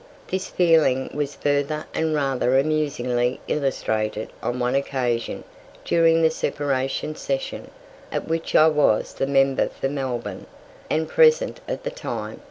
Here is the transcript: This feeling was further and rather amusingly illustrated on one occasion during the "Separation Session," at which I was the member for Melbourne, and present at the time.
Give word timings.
This 0.29 0.47
feeling 0.47 1.11
was 1.13 1.35
further 1.35 1.85
and 1.93 2.15
rather 2.15 2.57
amusingly 2.57 3.39
illustrated 3.47 4.29
on 4.41 4.57
one 4.57 4.73
occasion 4.73 5.43
during 5.85 6.23
the 6.23 6.31
"Separation 6.31 7.15
Session," 7.15 7.69
at 8.11 8.27
which 8.27 8.55
I 8.55 8.67
was 8.67 9.13
the 9.13 9.27
member 9.27 9.67
for 9.69 9.89
Melbourne, 9.89 10.47
and 10.89 11.07
present 11.07 11.59
at 11.67 11.83
the 11.83 11.91
time. 11.91 12.39